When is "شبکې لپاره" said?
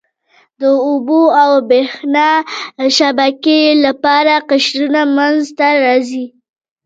2.97-4.33